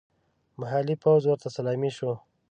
[0.59, 2.11] محلي پوځ ورته سلامي شو.